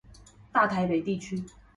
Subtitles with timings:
[0.51, 1.43] 大台北地區